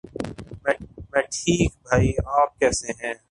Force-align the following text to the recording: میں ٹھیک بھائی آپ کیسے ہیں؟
میں 0.63 1.21
ٹھیک 1.31 1.75
بھائی 1.83 2.11
آپ 2.33 2.57
کیسے 2.59 2.91
ہیں؟ 2.99 3.13